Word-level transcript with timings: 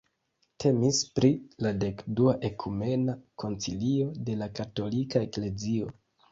Temis 0.61 1.01
pri 1.19 1.29
la 1.65 1.73
dekdua 1.83 2.33
ekumena 2.51 3.17
koncilio 3.45 4.11
de 4.31 4.41
la 4.43 4.51
katolika 4.63 5.27
eklezio. 5.31 5.97